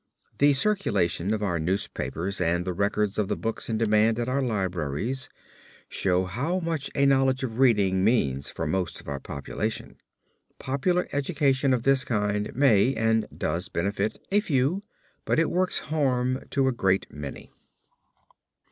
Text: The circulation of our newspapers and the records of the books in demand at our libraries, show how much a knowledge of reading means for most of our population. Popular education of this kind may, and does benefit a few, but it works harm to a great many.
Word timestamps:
The 0.39 0.53
circulation 0.53 1.31
of 1.31 1.43
our 1.43 1.59
newspapers 1.59 2.41
and 2.41 2.65
the 2.65 2.73
records 2.73 3.19
of 3.19 3.27
the 3.27 3.37
books 3.37 3.69
in 3.69 3.77
demand 3.77 4.17
at 4.17 4.27
our 4.27 4.41
libraries, 4.41 5.29
show 5.89 6.23
how 6.23 6.59
much 6.59 6.89
a 6.95 7.05
knowledge 7.05 7.43
of 7.43 7.59
reading 7.59 8.03
means 8.03 8.49
for 8.49 8.65
most 8.65 8.99
of 8.99 9.07
our 9.07 9.19
population. 9.19 9.97
Popular 10.57 11.07
education 11.13 11.71
of 11.71 11.83
this 11.83 12.03
kind 12.03 12.49
may, 12.55 12.95
and 12.95 13.27
does 13.37 13.69
benefit 13.69 14.19
a 14.31 14.39
few, 14.39 14.81
but 15.23 15.37
it 15.37 15.51
works 15.51 15.77
harm 15.93 16.45
to 16.49 16.67
a 16.67 16.71
great 16.71 17.05
many. 17.13 17.51